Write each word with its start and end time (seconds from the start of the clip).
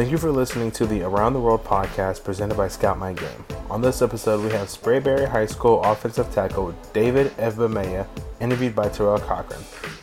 Thank 0.00 0.12
you 0.12 0.16
for 0.16 0.32
listening 0.32 0.70
to 0.70 0.86
the 0.86 1.02
Around 1.02 1.34
the 1.34 1.40
World 1.40 1.62
podcast 1.62 2.24
presented 2.24 2.56
by 2.56 2.68
Scout 2.68 2.96
My 2.96 3.12
Game. 3.12 3.44
On 3.68 3.82
this 3.82 4.00
episode, 4.00 4.42
we 4.42 4.48
have 4.48 4.68
Sprayberry 4.68 5.28
High 5.28 5.44
School 5.44 5.82
offensive 5.82 6.32
tackle 6.32 6.74
David 6.94 7.36
Evbamea, 7.36 8.06
interviewed 8.40 8.74
by 8.74 8.88
Terrell 8.88 9.18
Cochran. 9.18 9.60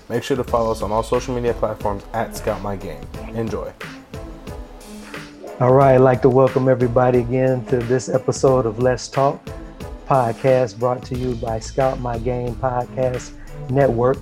Make 0.08 0.22
sure 0.22 0.38
to 0.38 0.44
follow 0.44 0.72
us 0.72 0.84
on 0.84 0.92
all 0.92 1.02
social 1.02 1.34
media 1.34 1.56
platforms 1.56 2.04
at 2.14 2.38
Scout 2.38 2.62
My 2.62 2.76
Game. 2.76 3.02
Enjoy. 3.34 3.74
All 5.60 5.74
right, 5.74 5.96
I'd 5.96 6.02
like 6.02 6.22
to 6.22 6.30
welcome 6.30 6.70
everybody 6.70 7.22
again 7.22 7.66
to 7.66 7.78
this 7.80 8.08
episode 8.08 8.68
of 8.68 8.78
Let's 8.78 9.08
Talk 9.08 9.44
podcast 10.06 10.78
brought 10.78 11.04
to 11.06 11.18
you 11.18 11.34
by 11.38 11.58
Scout 11.58 12.00
My 12.00 12.20
Game 12.20 12.54
Podcast 12.58 13.32
Network. 13.72 14.20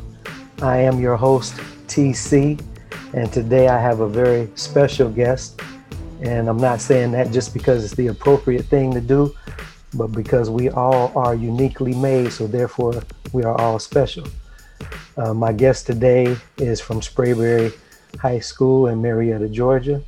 I 0.62 0.78
am 0.78 1.02
your 1.02 1.18
host, 1.18 1.56
TC, 1.88 2.62
and 3.16 3.32
today 3.32 3.70
I 3.70 3.80
have 3.80 4.02
a 4.02 4.10
very 4.10 4.50
special 4.56 5.10
guest. 5.10 5.62
And 6.22 6.50
I'm 6.50 6.58
not 6.58 6.82
saying 6.82 7.12
that 7.14 7.32
just 7.32 7.54
because 7.54 7.86
it's 7.86 7.96
the 7.96 8.08
appropriate 8.08 8.66
thing 8.66 8.94
to 8.94 9.00
do, 9.00 9.34
but 9.94 10.08
because 10.08 10.50
we 10.50 10.70
all 10.70 11.18
are 11.18 11.34
uniquely 11.34 11.94
made, 11.94 12.34
so 12.34 12.46
therefore 12.46 13.02
we 13.32 13.44
are 13.44 13.56
all 13.60 13.80
special. 13.80 14.28
Uh, 15.16 15.34
my 15.34 15.54
guest 15.54 15.86
today 15.86 16.36
is 16.58 16.82
from 16.82 17.00
Sprayberry 17.00 17.74
High 18.20 18.40
School 18.40 18.88
in 18.88 19.02
Marietta, 19.02 19.48
Georgia, 19.48 20.02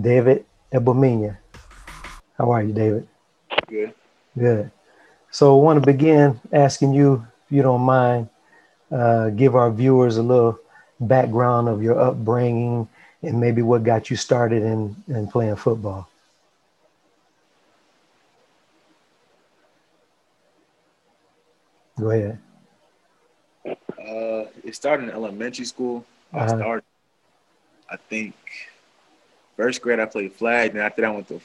David 0.00 0.46
Evbamea. 0.72 1.36
How 2.38 2.52
are 2.52 2.62
you, 2.62 2.72
David? 2.72 3.06
Good. 3.68 3.92
Good. 4.38 4.70
So 5.30 5.58
I 5.58 5.62
want 5.62 5.84
to 5.84 5.92
begin 5.92 6.40
asking 6.54 6.94
you, 6.94 7.26
if 7.44 7.52
you 7.52 7.60
don't 7.60 7.82
mind, 7.82 8.30
uh, 8.90 9.28
give 9.28 9.54
our 9.54 9.70
viewers 9.70 10.16
a 10.16 10.22
little 10.22 10.58
background 11.00 11.68
of 11.68 11.82
your 11.82 11.98
upbringing 11.98 12.88
and 13.22 13.40
maybe 13.40 13.62
what 13.62 13.82
got 13.84 14.10
you 14.10 14.16
started 14.16 14.62
in, 14.62 14.96
in 15.08 15.26
playing 15.28 15.56
football. 15.56 16.08
Go 21.98 22.10
ahead. 22.10 22.38
Uh, 23.66 24.44
it 24.62 24.74
started 24.74 25.04
in 25.04 25.10
elementary 25.10 25.64
school. 25.64 26.04
I 26.32 26.38
Uh-huh. 26.38 26.56
started, 26.56 26.84
I 27.90 27.96
think, 27.96 28.34
first 29.56 29.80
grade. 29.80 29.98
I 29.98 30.04
played 30.04 30.32
flag. 30.32 30.74
Then 30.74 30.82
after 30.82 31.00
that, 31.02 31.08
I 31.08 31.10
went 31.14 31.28
to 31.28 31.40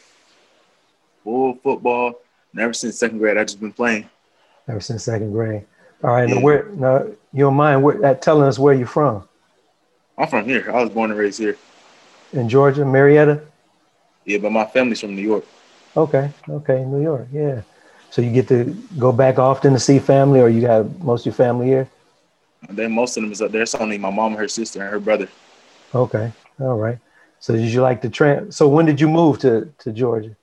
full 1.24 1.56
football. 1.56 2.16
And 2.52 2.62
ever 2.62 2.74
since 2.74 2.98
second 3.00 3.20
grade, 3.20 3.38
I've 3.38 3.48
just 3.48 3.62
been 3.62 3.72
playing. 3.72 4.10
Ever 4.68 4.82
since 4.82 5.04
second 5.06 5.32
grade. 5.32 5.66
All 6.04 6.12
right. 6.12 6.28
Now, 6.28 6.36
Yeah. 6.36 6.42
where, 6.42 6.66
now 6.70 7.04
you 7.34 7.46
don't 7.46 7.56
mind 7.56 7.82
where, 7.82 8.14
telling 8.16 8.48
us 8.48 8.60
where 8.60 8.74
you're 8.74 8.88
from? 8.88 9.28
I'm 10.22 10.28
from 10.28 10.46
here. 10.46 10.70
I 10.72 10.84
was 10.84 10.92
born 10.92 11.10
and 11.10 11.20
raised 11.20 11.40
here. 11.40 11.58
In 12.34 12.48
Georgia, 12.48 12.86
Marietta? 12.86 13.42
Yeah, 14.24 14.38
but 14.38 14.52
my 14.52 14.66
family's 14.66 15.00
from 15.00 15.16
New 15.16 15.24
York. 15.24 15.44
Okay. 15.98 16.32
Okay. 16.48 16.86
New 16.86 17.02
York. 17.02 17.28
Yeah. 17.34 17.64
So 18.12 18.22
you 18.22 18.32
get 18.32 18.48
to 18.50 18.66
go 19.00 19.12
back 19.12 19.40
often 19.40 19.74
to 19.74 19.80
see 19.80 19.98
family 19.98 20.40
or 20.40 20.48
you 20.48 20.62
got 20.62 21.00
most 21.00 21.22
of 21.22 21.26
your 21.26 21.34
family 21.34 21.66
here? 21.66 21.90
Then 22.70 22.92
most 22.92 23.18
of 23.18 23.24
them 23.24 23.32
is 23.32 23.42
up 23.42 23.52
there. 23.52 23.64
It's 23.64 23.74
only 23.74 23.98
my 23.98 24.12
mom, 24.12 24.34
and 24.34 24.42
her 24.42 24.48
sister, 24.48 24.84
and 24.84 24.92
her 24.92 25.00
brother. 25.00 25.28
Okay. 25.96 26.32
All 26.60 26.78
right. 26.78 27.00
So 27.40 27.56
did 27.56 27.74
you 27.74 27.82
like 27.82 28.04
to 28.04 28.10
trans? 28.10 28.56
So 28.56 28.68
when 28.68 28.86
did 28.86 29.02
you 29.02 29.10
move 29.10 29.40
to, 29.40 29.74
to 29.80 29.92
Georgia? 29.92 30.36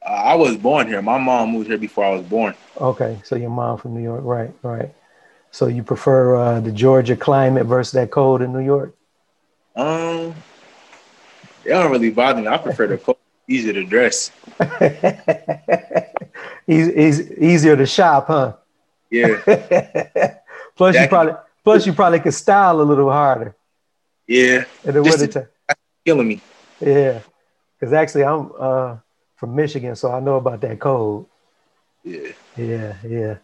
Uh, 0.00 0.10
I 0.10 0.34
was 0.36 0.56
born 0.56 0.86
here. 0.86 1.02
My 1.02 1.18
mom 1.18 1.50
moved 1.50 1.66
here 1.66 1.78
before 1.78 2.04
I 2.04 2.10
was 2.10 2.22
born. 2.22 2.54
Okay. 2.80 3.18
So 3.24 3.34
your 3.34 3.50
mom 3.50 3.78
from 3.78 3.94
New 3.94 4.02
York. 4.02 4.20
Right. 4.22 4.52
Right. 4.62 4.94
So 5.50 5.66
you 5.68 5.82
prefer 5.82 6.36
uh, 6.36 6.60
the 6.60 6.72
Georgia 6.72 7.16
climate 7.16 7.66
versus 7.66 7.92
that 7.92 8.10
cold 8.10 8.42
in 8.42 8.52
New 8.52 8.60
York? 8.64 8.94
Um, 9.74 10.34
it 11.64 11.68
don't 11.70 11.90
really 11.90 12.10
bother 12.10 12.42
me. 12.42 12.48
I 12.48 12.58
prefer 12.58 12.86
the 12.86 12.98
cold, 12.98 13.16
easier 13.48 13.72
to 13.72 13.84
dress. 13.84 14.30
Eas 16.68 17.30
easier 17.32 17.76
to 17.76 17.86
shop, 17.86 18.26
huh? 18.26 18.54
Yeah, 19.10 19.36
plus 20.76 20.94
you 20.94 21.00
Jackie. 21.00 21.08
probably 21.08 21.32
plus 21.62 21.86
you 21.86 21.92
probably 21.92 22.20
could 22.20 22.34
style 22.34 22.80
a 22.80 22.82
little 22.82 23.10
harder 23.10 23.54
yeah, 24.26 24.64
in 24.84 24.94
the 24.94 25.02
Just- 25.02 25.18
wintertime. 25.20 25.48
killing 26.04 26.28
me. 26.28 26.40
Yeah. 26.80 27.20
Because 27.78 27.92
actually 27.92 28.24
I'm 28.24 28.50
uh, 28.58 28.96
from 29.36 29.54
Michigan, 29.54 29.94
so 29.96 30.10
I 30.10 30.20
know 30.20 30.36
about 30.36 30.60
that 30.62 30.80
cold. 30.80 31.26
Yeah. 32.02 32.32
Yeah, 32.56 32.94
yeah. 33.06 33.36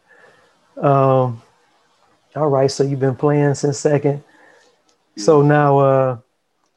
Um, 0.77 1.43
all 2.37 2.49
right. 2.49 2.71
So 2.71 2.83
you've 2.85 3.01
been 3.01 3.17
playing 3.17 3.55
since 3.55 3.79
second. 3.79 4.23
So 5.17 5.43
now, 5.43 5.79
uh, 5.79 6.17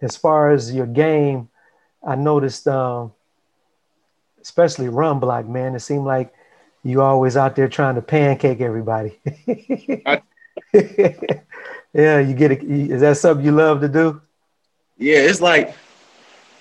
as 0.01 0.17
far 0.17 0.51
as 0.51 0.73
your 0.73 0.85
game, 0.85 1.49
I 2.05 2.15
noticed, 2.15 2.67
um, 2.67 3.13
especially 4.41 4.89
run 4.89 5.19
block, 5.19 5.47
man. 5.47 5.75
It 5.75 5.79
seemed 5.79 6.05
like 6.05 6.33
you 6.83 7.01
always 7.01 7.37
out 7.37 7.55
there 7.55 7.67
trying 7.69 7.95
to 7.95 8.01
pancake 8.01 8.61
everybody. 8.61 9.19
yeah, 10.73 12.19
you 12.19 12.33
get 12.33 12.51
it. 12.51 12.63
Is 12.63 13.01
that 13.01 13.17
something 13.17 13.45
you 13.45 13.51
love 13.51 13.81
to 13.81 13.87
do? 13.87 14.21
Yeah, 14.97 15.17
it's 15.19 15.41
like 15.41 15.75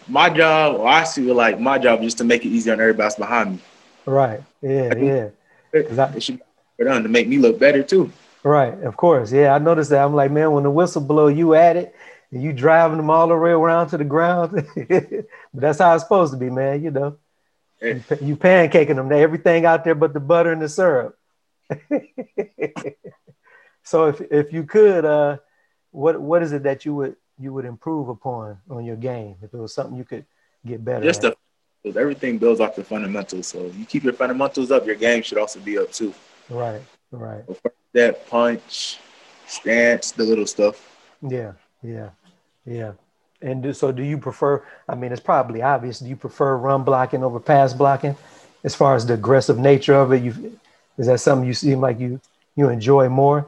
my 0.09 0.31
job, 0.31 0.81
or 0.81 0.89
I 0.89 1.05
see 1.05 1.29
it 1.29 1.35
like 1.35 1.59
my 1.61 1.79
job 1.79 2.01
is 2.01 2.07
just 2.07 2.19
to 2.19 2.25
make 2.25 2.45
it 2.45 2.49
easier 2.49 2.73
on 2.73 2.81
everybody 2.81 3.15
behind 3.19 3.53
me. 3.53 3.59
Right. 4.07 4.43
Yeah, 4.63 4.95
yeah. 4.95 5.29
That- 5.73 6.15
It 6.17 6.23
should 6.23 6.41
be 6.79 6.85
done 6.85 7.03
to 7.03 7.09
make 7.09 7.27
me 7.29 7.39
look 7.39 7.59
better 7.59 7.83
too. 7.83 8.13
Right, 8.45 8.79
of 8.83 8.97
course. 8.99 9.33
Yeah, 9.33 9.55
I 9.55 9.59
noticed 9.59 9.89
that. 9.91 10.05
I'm 10.05 10.15
like, 10.15 10.31
man, 10.31 10.53
when 10.53 10.65
the 10.65 10.71
whistle 10.71 11.01
blow, 11.01 11.29
you 11.29 11.55
at 11.55 11.77
it, 11.77 11.95
and 12.31 12.43
you 12.43 12.53
driving 12.53 12.99
them 12.99 13.09
all 13.09 13.27
the 13.27 13.37
way 13.37 13.51
around 13.51 13.89
to 13.89 13.97
the 13.97 14.05
ground. 14.05 14.53
but 14.77 15.27
that's 15.55 15.79
how 15.79 15.95
it's 15.95 16.05
supposed 16.05 16.35
to 16.35 16.39
be, 16.39 16.51
man. 16.51 16.85
You 16.85 16.91
know, 16.91 17.17
you, 17.81 18.05
you 18.21 18.37
pancaking 18.37 18.97
them. 18.97 19.11
Everything 19.11 19.65
out 19.65 19.83
there 19.83 19.95
but 19.95 20.13
the 20.13 20.21
butter 20.21 20.53
and 20.53 20.61
the 20.61 20.69
syrup. 20.69 21.19
so 23.83 24.09
if 24.09 24.21
if 24.31 24.53
you 24.53 24.65
could, 24.65 25.07
uh, 25.07 25.39
what 25.91 26.21
what 26.21 26.43
is 26.43 26.53
it 26.53 26.65
that 26.65 26.85
you 26.85 26.95
would 26.97 27.17
you 27.39 27.51
would 27.55 27.65
improve 27.65 28.11
upon 28.11 28.59
on 28.69 28.85
your 28.85 28.97
game? 28.97 29.37
If 29.43 29.55
it 29.55 29.59
was 29.59 29.73
something 29.73 29.97
you 29.97 30.05
could 30.05 30.27
get 30.67 30.85
better 30.85 31.03
Just 31.03 31.25
at. 31.25 31.35
the 31.85 31.99
everything 31.99 32.37
builds 32.37 32.61
off 32.61 32.77
the 32.77 32.85
fundamentals. 32.85 33.47
So 33.47 33.73
you 33.75 33.87
keep 33.87 34.05
your 34.05 34.13
fundamentals 34.13 34.71
up, 34.71 34.85
your 34.85 34.97
game 34.97 35.23
should 35.23 35.39
also 35.39 35.61
be 35.61 35.79
up 35.79 35.93
too. 35.93 36.13
right, 36.51 36.83
right. 37.11 37.45
So 37.47 37.71
step, 37.95 38.29
punch, 38.29 38.99
stance, 39.47 40.11
the 40.11 40.25
little 40.25 40.47
stuff. 40.49 40.99
Yeah, 41.23 41.53
yeah, 41.81 42.11
yeah. 42.67 42.93
And 43.41 43.63
do, 43.63 43.73
so, 43.73 43.93
do 43.93 44.03
you 44.03 44.19
prefer? 44.19 44.65
I 44.89 44.97
mean, 44.97 45.13
it's 45.13 45.21
probably 45.21 45.63
obvious. 45.63 46.01
Do 46.01 46.09
you 46.09 46.17
prefer 46.17 46.57
run 46.57 46.83
blocking 46.83 47.23
over 47.23 47.39
pass 47.39 47.73
blocking, 47.73 48.17
as 48.65 48.75
far 48.75 48.97
as 48.97 49.07
the 49.07 49.15
aggressive 49.15 49.59
nature 49.59 49.95
of 49.95 50.13
it? 50.13 50.25
You 50.25 50.59
is 50.99 51.07
that 51.07 51.21
something 51.21 51.47
you 51.47 51.55
seem 51.55 51.81
like 51.81 52.01
you 52.01 52.21
you 52.57 52.69
enjoy 52.69 53.09
more, 53.09 53.47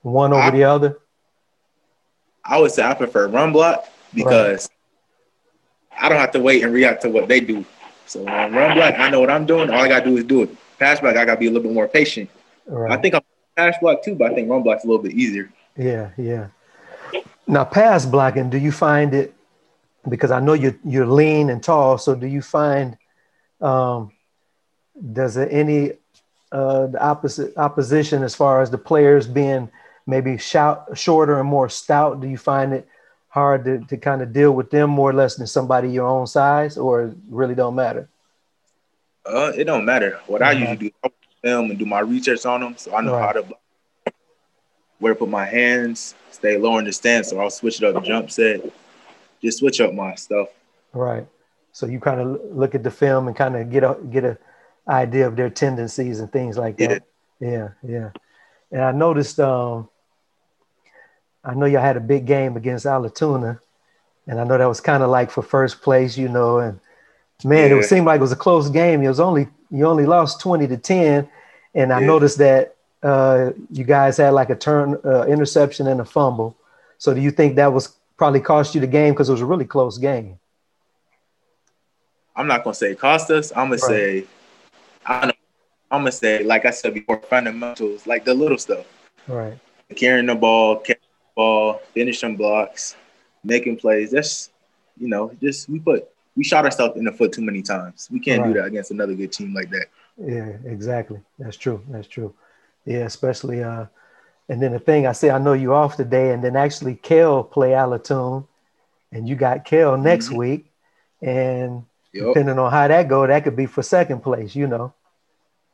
one 0.00 0.32
over 0.32 0.44
I- 0.44 0.50
the 0.50 0.64
other? 0.64 0.98
I 2.44 2.58
would 2.58 2.72
say 2.72 2.82
I 2.82 2.94
prefer 2.94 3.28
run 3.28 3.52
block 3.52 3.86
because 4.14 4.68
I 5.96 6.08
don't 6.08 6.18
have 6.18 6.32
to 6.32 6.40
wait 6.40 6.64
and 6.64 6.72
react 6.72 7.02
to 7.02 7.10
what 7.10 7.28
they 7.28 7.38
do. 7.38 7.64
So 8.06 8.24
run 8.24 8.74
block, 8.74 8.94
I 8.98 9.10
know 9.10 9.20
what 9.20 9.30
I'm 9.30 9.46
doing. 9.46 9.70
All 9.70 9.80
I 9.80 9.88
gotta 9.88 10.06
do 10.06 10.16
is 10.16 10.24
do 10.24 10.42
it. 10.42 10.56
Pass 10.78 11.00
block, 11.00 11.16
I 11.16 11.24
gotta 11.24 11.38
be 11.38 11.46
a 11.46 11.50
little 11.50 11.62
bit 11.62 11.72
more 11.72 11.86
patient. 11.86 12.28
Right. 12.66 12.90
I 12.90 13.00
think 13.00 13.14
I'm 13.14 13.20
pass 13.56 13.76
block 13.80 14.02
too, 14.02 14.14
but 14.14 14.30
I 14.30 14.34
think 14.34 14.48
run 14.50 14.62
block's 14.62 14.84
a 14.84 14.86
little 14.86 15.02
bit 15.02 15.12
easier. 15.12 15.50
Yeah, 15.76 16.10
yeah. 16.16 16.48
Now, 17.46 17.64
pass 17.64 18.04
blocking, 18.06 18.50
do 18.50 18.58
you 18.58 18.72
find 18.72 19.14
it 19.14 19.34
because 20.08 20.30
I 20.30 20.40
know 20.40 20.52
you're 20.54 20.76
you're 20.84 21.06
lean 21.06 21.50
and 21.50 21.62
tall, 21.62 21.98
so 21.98 22.14
do 22.14 22.26
you 22.26 22.42
find 22.42 22.96
um 23.60 24.12
does 25.12 25.36
it 25.36 25.48
any 25.52 25.92
uh 26.52 26.86
the 26.86 27.00
opposite 27.02 27.56
opposition 27.56 28.22
as 28.22 28.34
far 28.34 28.60
as 28.62 28.70
the 28.70 28.78
players 28.78 29.26
being 29.26 29.70
maybe 30.06 30.36
shout 30.38 30.86
shorter 30.96 31.38
and 31.38 31.48
more 31.48 31.68
stout, 31.68 32.20
do 32.20 32.28
you 32.28 32.36
find 32.36 32.72
it 32.72 32.86
hard 33.28 33.64
to, 33.64 33.78
to 33.86 33.96
kind 33.96 34.20
of 34.22 34.32
deal 34.32 34.52
with 34.52 34.70
them 34.70 34.90
more 34.90 35.10
or 35.10 35.14
less 35.14 35.36
than 35.36 35.46
somebody 35.46 35.88
your 35.90 36.06
own 36.06 36.26
size 36.26 36.76
or 36.76 37.14
really 37.30 37.54
don't 37.54 37.74
matter? 37.74 38.08
Uh, 39.24 39.52
it 39.56 39.64
don't 39.64 39.84
matter. 39.84 40.18
What 40.26 40.42
I 40.42 40.54
Mhm. 40.54 40.60
usually 40.60 40.76
do, 40.76 40.90
I 41.04 41.08
film 41.42 41.70
and 41.70 41.78
do 41.78 41.84
my 41.84 42.00
research 42.00 42.46
on 42.46 42.60
them, 42.60 42.76
so 42.76 42.94
I 42.94 43.00
know 43.02 43.14
Right. 43.14 43.26
how 43.26 43.32
to 43.32 43.44
where 44.98 45.14
to 45.14 45.18
put 45.18 45.28
my 45.28 45.44
hands, 45.44 46.14
stay 46.30 46.56
low 46.56 46.78
in 46.78 46.84
the 46.84 46.92
stance, 46.92 47.28
so 47.30 47.40
I'll 47.40 47.50
switch 47.50 47.82
it 47.82 47.96
up, 47.96 48.04
jump 48.04 48.30
set, 48.30 48.60
just 49.42 49.58
switch 49.58 49.80
up 49.80 49.92
my 49.92 50.14
stuff. 50.14 50.48
Right. 50.92 51.26
So 51.72 51.86
you 51.86 51.98
kind 51.98 52.20
of 52.20 52.40
look 52.54 52.74
at 52.76 52.84
the 52.84 52.90
film 52.90 53.26
and 53.26 53.36
kind 53.36 53.56
of 53.56 53.70
get 53.70 53.82
a 53.82 53.96
get 54.10 54.24
a 54.24 54.38
idea 54.86 55.26
of 55.26 55.36
their 55.36 55.50
tendencies 55.50 56.20
and 56.20 56.30
things 56.30 56.56
like 56.56 56.76
that. 56.76 57.02
Yeah, 57.40 57.70
yeah. 57.82 58.10
And 58.70 58.82
I 58.82 58.92
noticed 58.92 59.40
um 59.40 59.88
I 61.44 61.54
know 61.54 61.66
y'all 61.66 61.80
had 61.82 61.96
a 61.96 62.00
big 62.00 62.24
game 62.24 62.56
against 62.56 62.86
Allatoona, 62.86 63.58
and 64.28 64.40
I 64.40 64.44
know 64.44 64.56
that 64.56 64.66
was 64.66 64.80
kind 64.80 65.02
of 65.02 65.10
like 65.10 65.30
for 65.30 65.42
first 65.42 65.82
place, 65.82 66.16
you 66.16 66.28
know, 66.28 66.58
and 66.60 66.78
man, 67.44 67.72
it 67.72 67.76
Yeah. 67.76 67.82
seemed 67.82 68.06
like 68.06 68.18
it 68.18 68.22
was 68.22 68.32
a 68.32 68.36
close 68.36 68.68
game. 68.68 69.02
It 69.02 69.08
was 69.08 69.20
only 69.20 69.48
you 69.70 69.86
only 69.86 70.06
lost 70.06 70.40
20 70.40 70.66
to 70.68 70.76
10. 70.76 71.28
And 71.74 71.92
I 71.92 72.00
Yeah. 72.00 72.06
noticed 72.06 72.38
that 72.38 72.76
uh, 73.02 73.50
you 73.70 73.84
guys 73.84 74.16
had 74.18 74.30
like 74.30 74.50
a 74.50 74.56
turn 74.56 74.98
uh, 75.04 75.24
interception 75.26 75.86
and 75.86 76.00
a 76.00 76.04
fumble. 76.04 76.56
So 76.98 77.14
do 77.14 77.20
you 77.20 77.30
think 77.30 77.56
that 77.56 77.72
was 77.72 77.96
probably 78.16 78.40
cost 78.40 78.74
you 78.74 78.80
the 78.80 78.86
game 78.86 79.12
because 79.14 79.28
it 79.28 79.32
was 79.32 79.40
a 79.40 79.46
really 79.46 79.64
close 79.64 79.98
game. 79.98 80.38
I'm 82.36 82.46
not 82.46 82.64
gonna 82.64 82.74
say 82.74 82.92
it 82.92 82.98
cost 82.98 83.30
us. 83.30 83.50
I'm 83.54 83.68
gonna 83.68 83.78
Right. 83.78 83.78
say, 83.78 84.24
I 85.04 85.20
don't 85.20 85.28
know. 85.28 85.32
I'm 85.90 86.00
gonna 86.02 86.12
say, 86.12 86.42
like 86.42 86.64
I 86.64 86.70
said 86.70 86.94
before, 86.94 87.18
fundamentals, 87.18 88.06
like 88.06 88.24
the 88.24 88.34
little 88.34 88.58
stuff, 88.58 88.86
Right. 89.28 89.58
carrying 89.96 90.26
the 90.26 90.34
ball, 90.34 90.76
catching 90.78 91.00
the 91.00 91.34
ball, 91.36 91.80
finishing 91.94 92.36
blocks, 92.36 92.96
making 93.44 93.76
plays. 93.76 94.10
That's 94.12 94.50
you 94.98 95.08
know, 95.08 95.32
just 95.40 95.68
we 95.68 95.78
put 95.80 96.08
we 96.36 96.44
shot 96.44 96.64
ourselves 96.64 96.96
in 96.96 97.04
the 97.04 97.12
foot 97.12 97.32
too 97.32 97.42
many 97.42 97.62
times. 97.62 98.08
We 98.10 98.18
can't 98.20 98.42
Right. 98.42 98.52
do 98.54 98.60
that 98.60 98.66
against 98.66 98.90
another 98.90 99.14
good 99.14 99.32
team 99.32 99.54
like 99.54 99.70
that. 99.70 99.86
Yeah, 100.16 100.48
exactly. 100.64 101.20
That's 101.38 101.56
true. 101.56 101.82
That's 101.88 102.08
true. 102.08 102.34
Yeah, 102.84 103.04
especially 103.04 103.62
uh 103.62 103.86
and 104.48 104.60
then 104.60 104.72
the 104.72 104.78
thing 104.78 105.06
I 105.06 105.12
say 105.12 105.30
I 105.30 105.38
know 105.38 105.52
you 105.52 105.72
off 105.74 105.96
today 105.96 106.32
and 106.32 106.42
then 106.42 106.56
actually 106.56 106.96
Kell 106.96 107.42
play 107.44 107.70
Alatoon 107.70 108.46
and 109.12 109.28
you 109.28 109.34
got 109.36 109.64
Kell 109.64 109.96
next 109.96 110.28
Mhm. 110.30 110.36
week 110.36 110.70
and 111.22 111.84
Yup. 112.12 112.28
depending 112.34 112.58
on 112.58 112.70
how 112.70 112.88
that 112.88 113.08
go, 113.08 113.26
that 113.26 113.44
could 113.44 113.56
be 113.56 113.66
for 113.66 113.82
second 113.82 114.20
place, 114.22 114.54
you 114.56 114.66
know. 114.66 114.92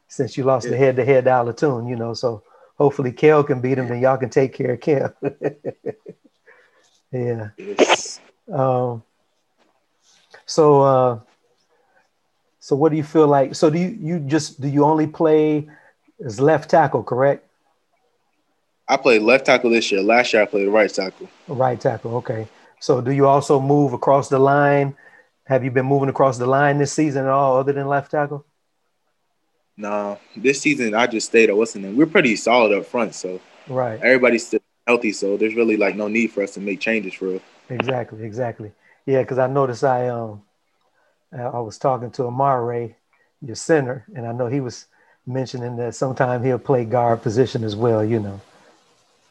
Since 0.09 0.37
you 0.37 0.45
lost 0.45 0.69
the 0.69 0.77
head 0.77 0.97
to 0.97 1.05
head 1.05 1.25
to 1.25 1.31
Alatoon, 1.31 1.89
you 1.89 1.97
know. 1.97 2.15
So 2.15 2.43
hopefully 2.77 3.13
Kell 3.13 3.43
can 3.45 3.61
beat 3.61 3.79
him 3.79 3.91
and 3.91 4.01
y'all 4.01 4.17
can 4.17 4.31
take 4.31 4.55
care 4.55 4.73
of 4.73 4.81
Kell. 4.81 5.13
yeah. 7.13 7.51
It's- 7.57 8.21
Um, 8.51 9.03
so, 10.49 10.83
uh, 10.83 11.21
so 12.59 12.75
what 12.75 12.91
do 12.91 12.97
you 12.97 13.05
feel 13.05 13.27
like? 13.27 13.55
So 13.55 13.69
do 13.71 13.79
you, 13.79 13.97
you 14.01 14.19
just, 14.21 14.61
do 14.61 14.67
you 14.69 14.83
only 14.85 15.07
play 15.07 15.69
as 16.25 16.41
left 16.41 16.71
tackle, 16.71 17.03
correct? 17.03 17.47
I 18.89 18.97
played 18.97 19.21
left 19.21 19.45
tackle 19.45 19.71
this 19.71 19.93
year. 19.93 20.01
Last 20.03 20.33
year 20.33 20.43
I 20.43 20.47
played 20.47 20.67
right 20.69 20.93
tackle. 20.93 21.29
Right 21.47 21.79
tackle. 21.79 22.17
Okay. 22.17 22.49
So 22.81 23.03
do 23.03 23.11
you 23.11 23.27
also 23.27 23.61
move 23.61 23.93
across 23.93 24.31
the 24.31 24.39
line? 24.39 24.97
Have 25.45 25.65
you 25.65 25.71
been 25.71 25.85
moving 25.87 26.09
across 26.09 26.39
the 26.39 26.47
line 26.47 26.79
this 26.79 26.93
season 26.95 27.25
at 27.25 27.31
all 27.31 27.59
other 27.59 27.75
than 27.75 27.87
left 27.87 28.11
tackle? 28.11 28.47
No, 29.77 30.19
this 30.35 30.63
season 30.63 30.95
I 30.95 31.07
just 31.07 31.29
stayed 31.29 31.51
at 31.51 31.57
what's 31.57 31.75
the 31.75 31.81
name. 31.81 31.97
We're 31.97 32.07
pretty 32.07 32.35
solid 32.37 32.77
up 32.77 32.87
front, 32.87 33.15
so 33.15 33.41
Right. 33.69 34.01
everybody's 34.03 34.47
still 34.47 34.61
healthy. 34.87 35.13
So 35.13 35.37
there's 35.37 35.55
really 35.55 35.77
like 35.77 35.95
no 35.95 36.09
need 36.09 36.33
for 36.33 36.43
us 36.43 36.53
to 36.55 36.61
make 36.61 36.81
changes 36.81 37.13
for 37.15 37.27
real. 37.27 37.43
Exactly. 37.69 38.25
Exactly. 38.25 38.73
Yeah. 39.09 39.25
Cause 39.25 39.39
I 39.39 39.47
noticed 39.47 39.85
I, 39.85 40.09
um, 40.09 40.43
I 41.33 41.43
I 41.43 41.61
was 41.61 41.79
talking 41.79 42.11
to 42.13 42.27
Amare, 42.27 42.95
your 43.41 43.57
center, 43.57 44.05
and 44.15 44.27
I 44.27 44.33
know 44.33 44.49
he 44.49 44.61
was 44.61 44.87
mentioning 45.27 45.77
that 45.77 45.95
sometime 45.95 46.45
he'll 46.45 46.59
play 46.59 46.85
guard 46.85 47.23
position 47.23 47.65
as 47.65 47.75
well, 47.75 48.05
you 48.05 48.21
know. 48.21 48.41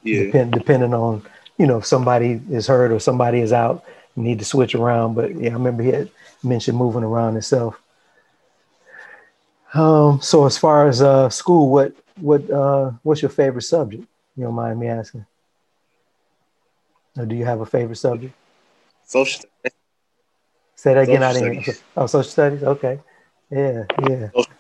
Yeah, 0.04 0.24
depend, 0.26 0.54
depending 0.54 0.94
on 0.94 1.24
you 1.58 1.68
know 1.68 1.78
if 1.78 1.86
somebody 1.86 2.42
is 2.50 2.68
hurt 2.68 2.92
or 2.92 3.00
somebody 3.00 3.40
is 3.42 3.52
out 3.54 3.84
you 4.16 4.24
need 4.24 4.40
to 4.40 4.46
switch 4.46 4.76
around 4.76 5.16
but 5.16 5.36
yeah 5.36 5.50
i 5.50 5.54
remember 5.54 5.84
he 5.84 5.90
had 5.90 6.10
mentioned 6.44 6.78
moving 6.78 7.04
around 7.04 7.34
himself 7.34 7.80
um 9.74 10.22
so 10.22 10.46
as 10.46 10.58
far 10.58 10.88
as 10.88 11.02
uh 11.02 11.30
school 11.30 11.70
what 11.70 11.94
what 12.22 12.50
uh 12.52 12.92
what's 13.04 13.22
your 13.22 13.30
favorite 13.30 13.64
subject 13.64 14.04
you 14.36 14.44
don't 14.44 14.54
mind 14.54 14.80
me 14.80 14.88
asking 14.88 15.26
or 17.18 17.26
do 17.26 17.36
you 17.36 17.46
have 17.46 17.60
a 17.60 17.66
favorite 17.66 17.98
subject 17.98 18.34
social. 19.08 19.42
say 20.76 20.94
that 20.94 21.04
again 21.04 21.22
Social 21.22 21.30
i 21.30 21.34
didn't 21.34 21.64
studies. 21.64 21.84
oh 21.98 22.06
social 22.08 22.32
studies 22.32 22.64
okay 22.64 23.00
yeah 23.52 23.84
yeah 24.08 24.30
Social- 24.34 24.54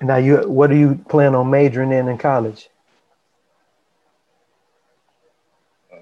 now 0.00 0.16
you 0.16 0.36
what 0.48 0.70
do 0.70 0.76
you 0.76 0.94
plan 1.08 1.34
on 1.34 1.50
majoring 1.50 1.92
in 1.92 2.08
in 2.08 2.18
college 2.18 2.68
uh, 5.92 5.96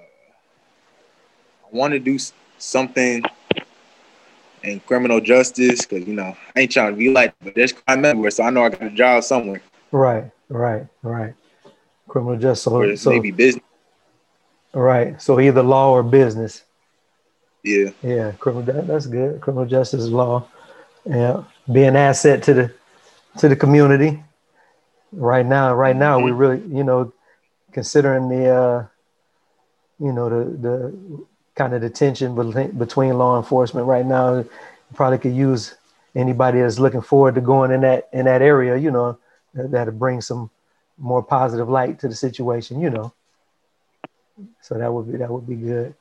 I 1.65 1.67
want 1.71 1.93
to 1.93 1.99
do 1.99 2.17
something 2.57 3.23
in 4.63 4.79
criminal 4.81 5.19
justice 5.21 5.85
because 5.85 6.07
you 6.07 6.13
know 6.13 6.35
I 6.55 6.61
ain't 6.61 6.71
trying 6.71 6.93
to 6.93 6.97
be 6.97 7.09
like, 7.09 7.33
but 7.43 7.55
there's 7.55 7.73
crime 7.73 8.05
everywhere, 8.05 8.31
so 8.31 8.43
I 8.43 8.49
know 8.49 8.63
I 8.63 8.69
got 8.69 8.83
a 8.83 8.89
job 8.89 9.23
somewhere. 9.23 9.61
right 9.91 10.31
right 10.49 10.87
right 11.03 11.33
criminal 12.07 12.37
justice 12.37 12.63
so, 12.63 12.81
Or 12.81 12.95
so 12.95 13.11
maybe 13.11 13.31
business. 13.31 13.64
Right. 14.75 15.21
So 15.21 15.39
either 15.39 15.63
law 15.63 15.91
or 15.91 16.03
business. 16.03 16.63
Yeah, 17.63 17.91
Yeah, 18.03 18.33
criminal 18.33 18.63
that, 18.73 18.85
that's 18.85 19.07
good. 19.07 19.41
Criminal 19.41 19.65
justice 19.65 20.05
law. 20.05 20.47
Yeah. 21.05 21.45
Be 21.71 21.83
an 21.85 21.95
asset 21.95 22.43
to 22.43 22.53
the 22.53 22.73
to 23.39 23.49
the 23.49 23.55
community. 23.55 24.21
Right 25.11 25.45
now, 25.45 25.73
right 25.73 25.95
now 25.95 26.19
we 26.19 26.31
really, 26.31 26.61
you 26.67 26.83
know, 26.83 27.13
considering 27.71 28.27
the 28.27 28.49
uh 28.49 28.85
you 29.99 30.11
know 30.11 30.29
the 30.29 30.43
the 30.57 31.25
kind 31.55 31.73
of 31.73 31.81
the 31.81 31.89
tension 31.89 32.35
between 32.35 32.71
between 32.71 33.17
law 33.17 33.37
enforcement 33.37 33.87
right 33.87 34.05
now, 34.05 34.39
you 34.39 34.49
probably 34.93 35.17
could 35.17 35.33
use 35.33 35.73
anybody 36.15 36.59
that's 36.59 36.79
looking 36.79 37.01
forward 37.01 37.35
to 37.35 37.41
going 37.41 37.71
in 37.71 37.81
that 37.81 38.09
in 38.11 38.25
that 38.25 38.41
area, 38.41 38.77
you 38.77 38.91
know, 38.91 39.17
that, 39.53 39.71
that'll 39.71 39.93
bring 39.93 40.21
some 40.21 40.51
more 40.97 41.23
positive 41.23 41.69
light 41.69 41.99
to 41.99 42.07
the 42.09 42.15
situation, 42.15 42.81
you 42.81 42.89
know. 42.89 43.13
So 44.61 44.77
that 44.77 44.91
would 44.91 45.11
be 45.11 45.17
that 45.17 45.29
would 45.29 45.47
be 45.47 45.55
good. 45.55 45.95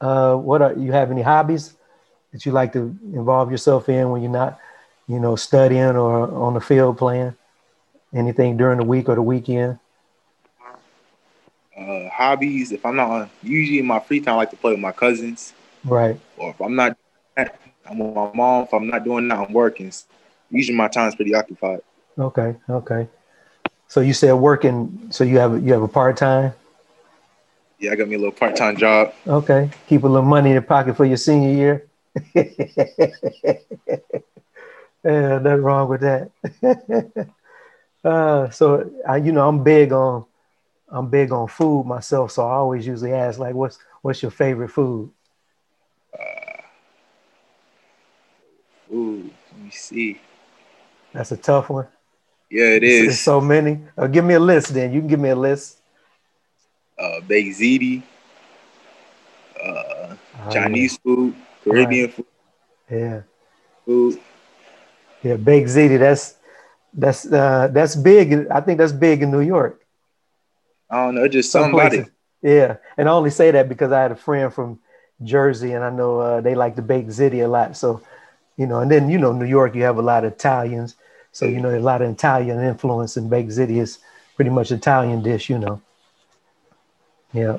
Uh, 0.00 0.36
what 0.36 0.62
are 0.62 0.72
you 0.74 0.92
have 0.92 1.10
any 1.10 1.22
hobbies 1.22 1.74
that 2.32 2.46
you 2.46 2.52
like 2.52 2.72
to 2.74 2.96
involve 3.12 3.50
yourself 3.50 3.88
in 3.88 4.10
when 4.10 4.22
you're 4.22 4.30
not, 4.30 4.58
you 5.08 5.18
know, 5.18 5.36
studying 5.36 5.96
or 5.96 6.30
on 6.32 6.54
the 6.54 6.60
field 6.60 6.98
playing? 6.98 7.34
Anything 8.14 8.56
during 8.56 8.78
the 8.78 8.84
week 8.84 9.08
or 9.08 9.16
the 9.16 9.22
weekend? 9.22 9.78
uh, 11.78 12.08
hobbies. 12.08 12.72
If 12.72 12.84
I'm 12.84 12.96
not 12.96 13.10
on, 13.10 13.30
usually 13.42 13.78
in 13.78 13.86
my 13.86 14.00
free 14.00 14.20
time, 14.20 14.34
I 14.34 14.38
like 14.38 14.50
to 14.50 14.56
play 14.56 14.72
with 14.72 14.80
my 14.80 14.92
cousins. 14.92 15.52
Right. 15.84 16.18
Or 16.36 16.50
if 16.50 16.60
I'm 16.60 16.74
not, 16.74 16.96
I'm 17.36 17.98
with 17.98 18.14
my 18.14 18.30
mom. 18.34 18.64
If 18.64 18.74
I'm 18.74 18.88
not 18.88 19.04
doing 19.04 19.28
that, 19.28 19.38
I'm 19.38 19.52
working. 19.52 19.92
Usually 20.50 20.76
my 20.76 20.88
time's 20.88 21.14
pretty 21.14 21.34
occupied. 21.34 21.80
Okay. 22.18 22.56
Okay. 22.68 23.08
So 23.86 24.00
you 24.00 24.12
said 24.12 24.32
working. 24.34 25.08
So 25.10 25.24
you 25.24 25.38
have 25.38 25.64
you 25.64 25.72
have 25.72 25.82
a 25.82 25.88
part 25.88 26.16
time. 26.16 26.52
Yeah, 27.78 27.92
I 27.92 27.96
got 27.96 28.08
me 28.08 28.16
a 28.16 28.18
little 28.18 28.32
part 28.32 28.56
time 28.56 28.76
job. 28.76 29.14
Okay. 29.26 29.70
Keep 29.88 30.02
a 30.02 30.08
little 30.08 30.22
money 30.28 30.50
in 30.50 30.54
your 30.54 30.62
pocket 30.62 30.96
for 30.96 31.04
your 31.04 31.16
senior 31.16 31.50
year. 31.50 31.86
yeah, 32.34 32.58
nothing 35.38 35.62
wrong 35.62 35.88
with 35.88 36.00
that. 36.00 36.30
uh, 38.04 38.50
so 38.50 38.90
I, 39.08 39.18
you 39.18 39.30
know, 39.30 39.48
I'm 39.48 39.62
big 39.62 39.92
on, 39.92 40.24
I'm 40.88 41.08
big 41.08 41.30
on 41.30 41.46
food 41.46 41.86
myself. 41.86 42.32
So 42.32 42.46
I 42.46 42.54
always 42.54 42.86
usually 42.86 43.12
ask, 43.12 43.38
like, 43.38 43.54
what's 43.54 43.78
what's 44.02 44.22
your 44.22 44.32
favorite 44.32 44.70
food? 44.70 45.10
Ooh, 48.92 49.30
let 49.52 49.62
me 49.62 49.70
see. 49.70 50.20
That's 51.12 51.30
a 51.30 51.36
tough 51.36 51.70
one. 51.70 51.86
Yeah, 52.50 52.64
It's- 52.64 52.90
is. 52.90 53.08
It's 53.14 53.20
so 53.20 53.40
many. 53.40 53.80
Uh, 53.96 54.06
give 54.06 54.24
me 54.24 54.34
a 54.34 54.40
list, 54.40 54.72
then. 54.74 54.92
You 54.92 55.00
can 55.00 55.08
give 55.08 55.20
me 55.20 55.28
a 55.28 55.36
list. 55.36 55.77
Uh, 56.98 57.20
baked 57.26 57.56
ziti, 57.58 58.02
uh, 59.62 60.14
Oh, 60.46 60.50
Chinese 60.50 60.96
food, 60.98 61.34
Caribbean 61.64 62.08
food, 62.10 62.26
Yeah. 62.90 63.22
food. 63.84 64.18
Yeah. 65.22 65.36
Baked 65.36 65.68
ziti. 65.68 65.98
That's 65.98 66.36
that's 66.94 67.30
uh, 67.30 67.68
that's 67.72 67.96
big. 67.96 68.46
I 68.50 68.60
think 68.60 68.78
that's 68.78 68.92
big 68.92 69.22
in 69.22 69.30
New 69.30 69.40
York. 69.40 69.80
I 70.90 71.04
don't 71.04 71.14
know, 71.14 71.28
just 71.28 71.50
Some 71.52 71.64
somebody. 71.64 71.98
places. 71.98 72.10
Yeah, 72.42 72.76
and 72.96 73.08
I 73.08 73.12
only 73.12 73.30
say 73.30 73.50
that 73.50 73.68
because 73.68 73.92
I 73.92 74.02
had 74.02 74.12
a 74.12 74.16
friend 74.16 74.52
from 74.52 74.78
Jersey, 75.22 75.72
and 75.72 75.84
I 75.84 75.90
know 75.90 76.20
uh, 76.20 76.40
they 76.40 76.54
like 76.54 76.76
to 76.76 76.82
bake 76.82 77.06
ziti 77.08 77.44
a 77.44 77.48
lot. 77.48 77.76
So, 77.76 78.00
you 78.56 78.66
know, 78.66 78.80
and 78.80 78.90
then 78.90 79.08
you 79.10 79.18
know, 79.18 79.32
New 79.32 79.44
York, 79.46 79.74
you 79.74 79.82
have 79.82 79.98
a 79.98 80.02
lot 80.02 80.24
of 80.24 80.32
Italians, 80.32 80.94
so 81.32 81.46
you 81.46 81.60
know, 81.60 81.76
a 81.76 81.80
lot 81.80 82.02
of 82.02 82.10
Italian 82.10 82.60
influence, 82.60 83.16
and 83.16 83.28
baked 83.30 83.50
ziti 83.50 83.78
is 83.80 83.98
pretty 84.36 84.50
much 84.50 84.70
Italian 84.70 85.22
dish. 85.22 85.50
You 85.50 85.58
know. 85.58 85.80
Yeah. 87.32 87.58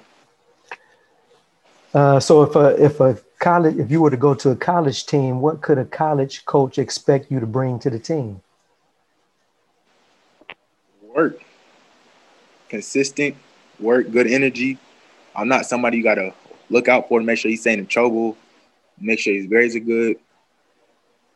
Uh, 1.93 2.19
so 2.19 2.43
if 2.43 2.55
a 2.55 2.83
if 2.83 2.99
a 2.99 3.17
college 3.39 3.77
if 3.77 3.89
you 3.89 4.01
were 4.01 4.11
to 4.11 4.17
go 4.17 4.33
to 4.35 4.51
a 4.51 4.55
college 4.55 5.05
team, 5.05 5.41
what 5.41 5.61
could 5.61 5.77
a 5.77 5.85
college 5.85 6.45
coach 6.45 6.77
expect 6.77 7.31
you 7.31 7.39
to 7.39 7.47
bring 7.47 7.79
to 7.79 7.89
the 7.89 7.99
team? 7.99 8.41
Work, 11.01 11.41
consistent 12.67 13.35
work, 13.79 14.11
good 14.11 14.27
energy. 14.27 14.77
I'm 15.35 15.47
not 15.47 15.65
somebody 15.65 15.97
you 15.97 16.03
gotta 16.03 16.33
look 16.69 16.87
out 16.87 17.07
for 17.07 17.19
to 17.19 17.25
make 17.25 17.39
sure 17.39 17.49
he's 17.49 17.61
staying 17.61 17.79
in 17.79 17.87
trouble, 17.87 18.37
make 18.99 19.19
sure 19.19 19.33
his 19.33 19.47
grades 19.47 19.75
are 19.75 19.79
good. 19.79 20.17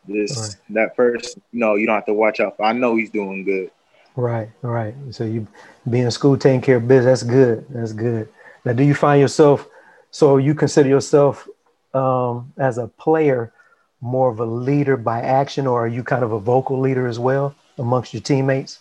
Just 0.08 0.58
that 0.70 0.94
person, 0.96 1.42
you 1.50 1.60
know, 1.60 1.74
you 1.76 1.86
don't 1.86 1.94
have 1.94 2.06
to 2.06 2.14
watch 2.14 2.38
out 2.38 2.56
for. 2.56 2.64
I 2.64 2.72
know 2.72 2.94
he's 2.94 3.10
doing 3.10 3.42
good. 3.42 3.70
Right, 4.16 4.48
right. 4.62 4.94
So 5.10 5.24
you 5.24 5.46
being 5.88 6.04
in 6.04 6.10
school 6.10 6.36
taking 6.36 6.60
care 6.60 6.76
of 6.76 6.88
business. 6.88 7.20
That's 7.20 7.30
good. 7.30 7.66
That's 7.70 7.92
good. 7.92 8.28
Now, 8.64 8.72
do 8.72 8.82
you 8.82 8.94
find 8.94 9.20
yourself? 9.20 9.68
So 10.10 10.36
you 10.36 10.54
consider 10.54 10.88
yourself 10.88 11.48
um, 11.94 12.52
as 12.58 12.78
a 12.78 12.86
player 12.88 13.52
more 14.00 14.30
of 14.30 14.38
a 14.40 14.44
leader 14.44 14.96
by 14.96 15.20
action, 15.20 15.66
or 15.66 15.84
are 15.84 15.88
you 15.88 16.02
kind 16.02 16.22
of 16.22 16.32
a 16.32 16.38
vocal 16.38 16.78
leader 16.78 17.06
as 17.06 17.18
well 17.18 17.54
amongst 17.78 18.12
your 18.12 18.22
teammates? 18.22 18.78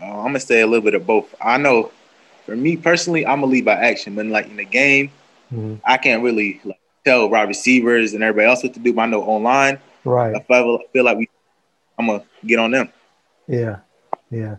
Uh, 0.00 0.04
I'm 0.20 0.26
gonna 0.28 0.40
say 0.40 0.60
a 0.60 0.66
little 0.66 0.84
bit 0.84 0.94
of 0.94 1.06
both. 1.06 1.34
I 1.40 1.56
know 1.58 1.90
for 2.46 2.56
me 2.56 2.76
personally, 2.76 3.26
I'm 3.26 3.40
gonna 3.40 3.52
lead 3.52 3.64
by 3.64 3.74
action. 3.74 4.14
but 4.14 4.26
like 4.26 4.46
in 4.46 4.56
the 4.56 4.64
game, 4.64 5.10
hmm 5.50 5.74
I 5.84 5.96
can't 5.98 6.22
really 6.22 6.60
like 6.64 6.80
tell 7.04 7.28
wide 7.28 7.48
receivers 7.48 8.14
and 8.14 8.22
everybody 8.22 8.48
else 8.48 8.62
what 8.62 8.74
to 8.74 8.80
do. 8.80 8.92
But 8.92 9.02
I 9.02 9.06
know 9.06 9.22
online, 9.22 9.78
Right. 10.04 10.34
I 10.34 10.40
feel- 10.40 10.80
feel 10.92 11.04
like 11.04 11.18
we, 11.18 11.28
I'm 11.98 12.06
gonna 12.06 12.22
get 12.46 12.58
on 12.58 12.70
them. 12.70 12.88
Yeah. 13.46 13.78
Yeah. 14.30 14.56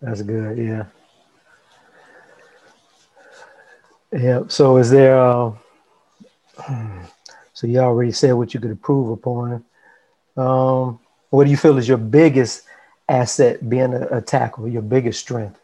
That's 0.00 0.22
good. 0.22 0.58
Yeah. 0.58 0.84
Yeah. 4.12 4.42
So 4.48 4.76
is 4.78 4.90
there 4.90 5.20
uh, 5.20 5.52
so 7.52 7.66
you 7.66 7.78
already 7.78 8.12
said 8.12 8.32
what 8.32 8.54
you 8.54 8.60
could 8.60 8.70
improve 8.70 9.10
upon. 9.10 9.64
Um, 10.36 10.98
what 11.30 11.44
do 11.44 11.50
you 11.50 11.56
feel 11.56 11.76
is 11.78 11.88
your 11.88 11.98
biggest 11.98 12.62
asset 13.08 13.68
being 13.68 13.92
a, 13.94 14.18
a 14.18 14.20
tackle, 14.20 14.68
your 14.68 14.82
biggest 14.82 15.20
strength? 15.20 15.60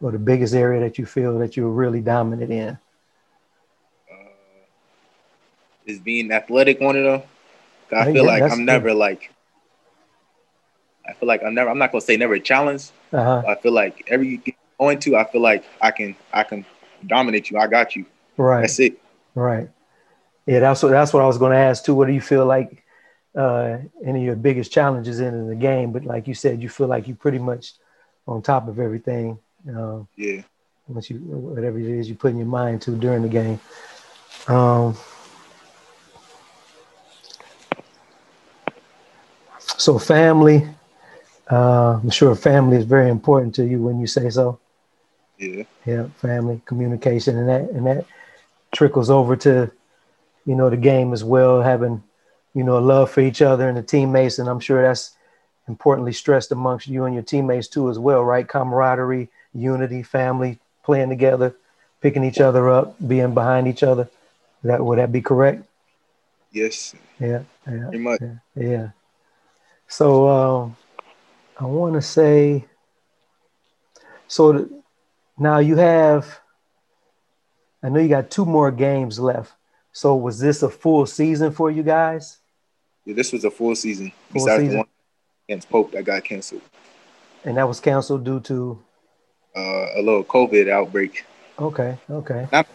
Or 0.00 0.12
the 0.12 0.18
biggest 0.18 0.54
area 0.54 0.80
that 0.80 0.98
you 0.98 1.06
feel 1.06 1.38
that 1.38 1.56
you're 1.56 1.70
really 1.70 2.00
dominant 2.00 2.52
in? 2.52 2.78
Is 5.86 5.98
being 5.98 6.30
athletic 6.32 6.80
one 6.80 6.96
of 6.96 7.04
them. 7.04 7.22
I 7.90 8.04
Yeah, 8.06 8.12
feel 8.12 8.24
like 8.26 8.42
I'm 8.42 8.58
good. 8.58 8.66
never 8.66 8.92
like. 8.94 9.32
I 11.08 11.12
feel 11.14 11.26
like 11.26 11.42
I'm 11.42 11.54
never. 11.54 11.70
I'm 11.70 11.78
not 11.78 11.90
gonna 11.92 12.02
say 12.02 12.16
never 12.16 12.34
a 12.34 12.40
challenge. 12.40 12.90
Uh-huh. 13.12 13.42
I 13.46 13.54
feel 13.56 13.72
like 13.72 14.04
every 14.08 14.28
you 14.28 14.36
get 14.38 14.54
going 14.78 14.98
to, 15.00 15.16
I 15.16 15.24
feel 15.24 15.40
like 15.40 15.64
I 15.80 15.90
can. 15.90 16.14
I 16.32 16.44
can 16.44 16.64
dominate 17.06 17.50
you. 17.50 17.58
I 17.58 17.66
got 17.66 17.96
you. 17.96 18.04
Right. 18.36 18.60
That's 18.62 18.78
it. 18.78 19.00
Right. 19.34 19.68
Yeah, 20.46 20.60
that's 20.60 20.82
what 20.82 20.90
that's 20.90 21.12
what 21.12 21.22
I 21.22 21.26
was 21.26 21.38
going 21.38 21.52
to 21.52 21.58
ask 21.58 21.84
too. 21.84 21.94
What 21.94 22.06
do 22.06 22.12
you 22.12 22.20
feel 22.20 22.46
like 22.46 22.84
uh, 23.36 23.78
any 24.04 24.20
of 24.20 24.24
your 24.26 24.36
biggest 24.36 24.72
challenges 24.72 25.20
in, 25.20 25.48
the 25.48 25.54
game? 25.56 25.92
But 25.92 26.04
like 26.04 26.26
you 26.28 26.34
said, 26.34 26.62
you 26.62 26.68
feel 26.68 26.86
like 26.86 27.08
you 27.08 27.14
pretty 27.14 27.38
much 27.38 27.72
on 28.26 28.42
top 28.42 28.68
of 28.68 28.78
everything. 28.78 29.38
Uh, 29.68 30.00
Yeah. 30.16 30.42
once 30.86 31.10
you 31.10 31.18
whatever 31.18 31.78
it 31.78 31.86
is 31.86 32.08
you 32.08 32.14
put 32.14 32.30
in 32.30 32.38
your 32.38 32.46
mind 32.46 32.80
to 32.82 32.92
during 32.92 33.22
the 33.22 33.28
game. 33.28 33.60
Um, 34.46 34.96
so 39.58 39.98
family, 39.98 40.66
uh, 41.50 42.00
I'm 42.02 42.10
sure 42.10 42.34
family 42.34 42.76
is 42.76 42.84
very 42.84 43.08
important 43.08 43.54
to 43.56 43.66
you 43.66 43.82
when 43.82 44.00
you 44.00 44.06
say 44.06 44.30
so. 44.30 44.58
Yeah. 45.38 45.64
Yeah, 45.86 46.08
family, 46.20 46.60
communication, 46.64 47.36
and 47.36 47.48
that 47.48 47.70
and 47.70 47.86
that 47.86 48.04
trickles 48.72 49.08
over 49.08 49.36
to, 49.36 49.70
you 50.44 50.54
know, 50.54 50.68
the 50.68 50.76
game 50.76 51.12
as 51.12 51.24
well, 51.24 51.62
having, 51.62 52.02
you 52.54 52.64
know, 52.64 52.76
a 52.76 52.80
love 52.80 53.10
for 53.10 53.20
each 53.20 53.40
other 53.40 53.68
and 53.68 53.78
the 53.78 53.82
teammates, 53.82 54.38
and 54.38 54.48
I'm 54.48 54.60
sure 54.60 54.82
that's 54.82 55.16
importantly 55.68 56.12
stressed 56.12 56.50
amongst 56.52 56.88
you 56.88 57.04
and 57.04 57.14
your 57.14 57.22
teammates 57.22 57.68
too 57.68 57.88
as 57.88 57.98
well, 57.98 58.24
right? 58.24 58.46
Camaraderie, 58.46 59.28
unity, 59.54 60.02
family, 60.02 60.58
playing 60.82 61.08
together, 61.08 61.54
picking 62.00 62.24
each 62.24 62.40
other 62.40 62.70
up, 62.70 62.96
being 63.06 63.34
behind 63.34 63.68
each 63.68 63.82
other. 63.82 64.08
That 64.64 64.84
would 64.84 64.98
that 64.98 65.12
be 65.12 65.22
correct? 65.22 65.64
Yes. 66.50 66.94
Yeah, 67.20 67.42
yeah. 67.66 67.90
Much. 67.90 68.20
Yeah. 68.56 68.88
So 69.86 70.28
um, 70.28 70.76
I 71.58 71.64
want 71.64 71.94
to 71.94 72.02
say, 72.02 72.64
so 74.28 74.68
now 75.38 75.58
you 75.58 75.76
have, 75.76 76.38
I 77.82 77.88
know 77.88 78.00
you 78.00 78.08
got 78.08 78.30
two 78.30 78.44
more 78.44 78.70
games 78.70 79.18
left. 79.18 79.52
So 79.92 80.14
was 80.14 80.38
this 80.38 80.62
a 80.62 80.68
full 80.68 81.06
season 81.06 81.50
for 81.52 81.70
you 81.70 81.82
guys? 81.82 82.38
Yeah. 83.04 83.14
This 83.14 83.32
was 83.32 83.44
a 83.44 83.50
full 83.50 83.74
season. 83.74 84.10
Full 84.30 84.34
Besides 84.44 84.60
season. 84.62 84.70
the 84.72 84.76
one 84.78 84.86
against 85.48 85.68
Pope 85.70 85.92
that 85.92 86.04
got 86.04 86.22
canceled. 86.24 86.62
And 87.44 87.56
that 87.56 87.66
was 87.66 87.80
canceled 87.80 88.24
due 88.24 88.40
to, 88.40 88.82
Uh, 89.56 89.86
a 89.96 90.02
little 90.02 90.22
COVID 90.24 90.68
outbreak. 90.70 91.24
okay, 91.58 91.98
okay. 92.10 92.46
Not 92.52 92.66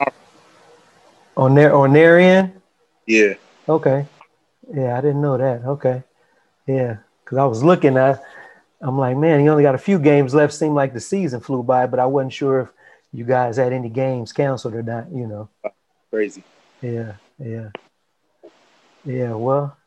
On 1.37 1.55
their, 1.55 1.73
on 1.73 1.93
their 1.93 2.19
end? 2.19 2.59
yeah. 3.07 3.35
Okay. 3.69 4.05
Yeah, 4.73 4.97
I 4.97 5.01
didn't 5.01 5.21
know 5.21 5.37
that. 5.37 5.63
Okay. 5.65 6.03
Yeah. 6.67 6.97
Cause 7.25 7.37
I 7.37 7.45
was 7.45 7.63
looking 7.63 7.95
at 7.97 8.21
I'm 8.83 8.97
like, 8.97 9.15
man, 9.15 9.41
you 9.41 9.49
only 9.49 9.63
got 9.63 9.75
a 9.75 9.79
few 9.79 9.97
games 9.97 10.35
left. 10.35 10.53
Seemed 10.53 10.75
like 10.75 10.93
the 10.93 10.99
season 10.99 11.39
flew 11.39 11.63
by, 11.63 11.87
but 11.87 12.01
I 12.01 12.05
wasn't 12.05 12.33
sure 12.33 12.59
if 12.59 12.69
you 13.13 13.23
guys 13.23 13.55
had 13.55 13.71
any 13.71 13.87
games 13.87 14.33
canceled 14.33 14.75
or 14.75 14.83
not, 14.83 15.09
you 15.09 15.25
know. 15.25 15.47
Crazy. 16.09 16.43
Yeah, 16.81 17.13
yeah. 17.39 17.69
Yeah, 19.05 19.35
well, 19.35 19.77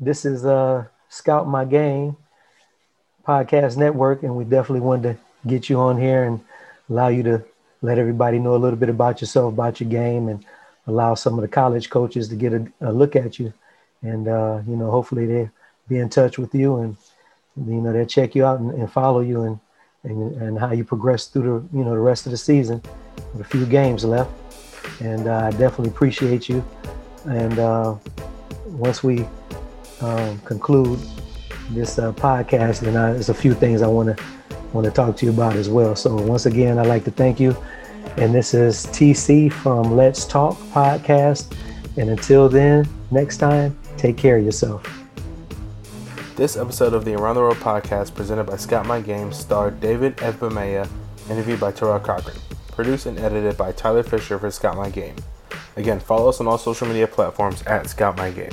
this 0.00 0.24
is 0.24 0.44
uh 0.44 0.84
Scout 1.08 1.46
My 1.46 1.64
Game 1.64 2.16
podcast 3.24 3.76
network, 3.76 4.24
and 4.24 4.34
we 4.34 4.42
definitely 4.42 4.80
wanted 4.80 5.14
to 5.14 5.48
get 5.48 5.70
you 5.70 5.78
on 5.78 6.00
here 6.00 6.24
and 6.24 6.40
allow 6.90 7.08
you 7.08 7.22
to 7.22 7.44
let 7.82 7.98
everybody 7.98 8.40
know 8.40 8.56
a 8.56 8.58
little 8.64 8.78
bit 8.78 8.88
about 8.88 9.20
yourself, 9.20 9.52
about 9.52 9.80
your 9.80 9.88
game, 9.88 10.26
and 10.28 10.44
allow 10.88 11.14
some 11.14 11.34
of 11.34 11.42
the 11.42 11.48
college 11.48 11.88
coaches 11.88 12.28
to 12.28 12.34
get 12.34 12.52
a, 12.52 12.66
a 12.80 12.92
look 12.92 13.14
at 13.14 13.38
you. 13.38 13.52
And 14.02 14.26
uh, 14.26 14.60
you 14.66 14.74
know, 14.74 14.90
hopefully 14.90 15.24
they 15.26 15.50
be 15.86 15.98
in 15.98 16.08
touch 16.08 16.36
with 16.36 16.52
you 16.52 16.78
and 16.78 16.96
you 17.56 17.80
know 17.80 17.92
they'll 17.92 18.06
check 18.06 18.34
you 18.34 18.44
out 18.44 18.60
and, 18.60 18.70
and 18.72 18.90
follow 18.90 19.20
you 19.20 19.42
and, 19.42 19.58
and 20.02 20.34
and 20.42 20.58
how 20.58 20.72
you 20.72 20.84
progress 20.84 21.26
through 21.26 21.68
the 21.70 21.78
you 21.78 21.84
know 21.84 21.90
the 21.90 21.98
rest 21.98 22.26
of 22.26 22.32
the 22.32 22.38
season 22.38 22.82
with 23.32 23.40
a 23.40 23.48
few 23.48 23.64
games 23.66 24.04
left 24.04 24.30
and 25.00 25.26
uh, 25.26 25.46
I 25.46 25.50
definitely 25.50 25.88
appreciate 25.88 26.48
you. 26.48 26.64
And 27.26 27.58
uh, 27.58 27.96
once 28.66 29.02
we 29.02 29.26
um, 30.00 30.38
conclude 30.40 30.98
this 31.70 31.98
uh, 31.98 32.12
podcast, 32.12 32.80
then 32.80 32.96
I, 32.96 33.12
there's 33.12 33.28
a 33.30 33.34
few 33.34 33.54
things 33.54 33.82
I 33.82 33.86
want 33.86 34.16
to 34.16 34.24
want 34.72 34.84
to 34.84 34.90
talk 34.90 35.16
to 35.16 35.26
you 35.26 35.32
about 35.32 35.54
as 35.54 35.68
well. 35.68 35.94
So 35.94 36.16
once 36.16 36.46
again, 36.46 36.78
I'd 36.78 36.86
like 36.86 37.04
to 37.04 37.12
thank 37.12 37.38
you. 37.38 37.56
And 38.16 38.34
this 38.34 38.54
is 38.54 38.86
TC 38.86 39.52
from 39.52 39.96
Let's 39.96 40.24
Talk 40.24 40.56
Podcast. 40.72 41.56
And 41.96 42.10
until 42.10 42.48
then, 42.48 42.88
next 43.12 43.38
time, 43.38 43.78
take 43.96 44.16
care 44.16 44.36
of 44.36 44.44
yourself. 44.44 45.03
This 46.36 46.56
episode 46.56 46.94
of 46.94 47.04
the 47.04 47.14
Around 47.14 47.36
the 47.36 47.42
World 47.42 47.58
podcast, 47.58 48.16
presented 48.16 48.42
by 48.42 48.56
Scout 48.56 48.86
My 48.86 49.00
Game, 49.00 49.32
starred 49.32 49.80
David 49.80 50.16
Evbamea, 50.16 50.88
interviewed 51.30 51.60
by 51.60 51.70
Terrell 51.70 52.00
Cochran, 52.00 52.36
produced 52.72 53.06
and 53.06 53.20
edited 53.20 53.56
by 53.56 53.70
Tyler 53.70 54.02
Fisher 54.02 54.36
for 54.40 54.50
Scout 54.50 54.76
My 54.76 54.90
Game. 54.90 55.14
Again, 55.76 56.00
follow 56.00 56.28
us 56.28 56.40
on 56.40 56.48
all 56.48 56.58
social 56.58 56.88
media 56.88 57.06
platforms 57.06 57.62
at 57.68 57.88
Scout 57.88 58.16
My 58.16 58.32
Game. 58.32 58.50